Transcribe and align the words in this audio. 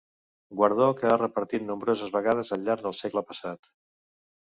Guardó 0.61 0.87
que 1.01 1.05
ha 1.11 1.19
repetit 1.19 1.65
nombroses 1.69 2.11
vegades 2.19 2.53
al 2.59 2.67
llarg 2.67 2.89
del 2.91 2.99
segle 3.05 3.27
passat. 3.33 3.75